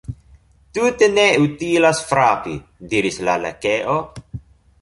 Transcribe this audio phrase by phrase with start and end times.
[0.77, 2.57] "Tute ne utilas frapi,"
[2.95, 3.99] diris la Lakeo."